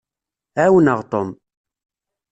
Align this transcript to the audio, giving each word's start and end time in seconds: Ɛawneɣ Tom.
Ɛawneɣ 0.61 0.99
Tom. 1.11 1.29